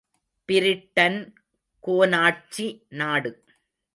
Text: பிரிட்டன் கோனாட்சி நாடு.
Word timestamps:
பிரிட்டன் 0.49 1.19
கோனாட்சி 1.79 2.67
நாடு. 2.89 3.31